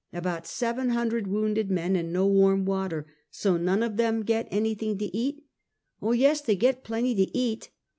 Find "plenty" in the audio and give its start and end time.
6.83-7.13